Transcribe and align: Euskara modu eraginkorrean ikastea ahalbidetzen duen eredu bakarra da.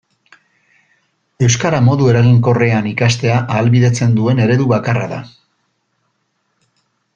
Euskara 1.47 1.81
modu 1.87 2.07
eraginkorrean 2.13 2.89
ikastea 2.93 3.37
ahalbidetzen 3.43 4.17
duen 4.21 4.43
eredu 4.47 4.67
bakarra 4.75 5.07
da. 5.15 5.23